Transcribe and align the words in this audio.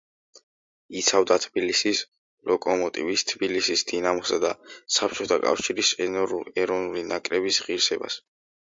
იცავდა 1.01 1.35
თბილისის 1.43 2.01
„ლოკომოტივის“, 2.53 3.27
თბილისის 3.33 3.85
„დინამოსა“ 3.93 4.43
და 4.47 4.55
საბჭოთა 4.97 5.41
კავშირის 5.47 5.97
ეროვნული 6.11 7.09
ნაკრების 7.15 7.67
ღირსებას. 7.69 8.23